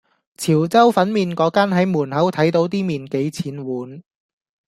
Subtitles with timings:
[0.35, 4.01] 潮州粉麵果間係門口睇到啲麵幾錢碗